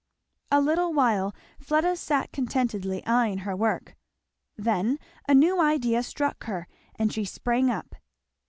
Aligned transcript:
A 0.49 0.59
little 0.59 0.91
while 0.93 1.35
Fleda 1.59 1.95
sat 1.95 2.31
contentedly 2.31 3.03
eying 3.07 3.41
her 3.43 3.55
work; 3.55 3.95
then 4.57 4.97
a 5.27 5.35
new 5.35 5.61
idea 5.61 6.01
struck 6.01 6.45
her 6.45 6.67
and 6.95 7.13
she 7.13 7.23
sprang 7.23 7.69
up. 7.69 7.93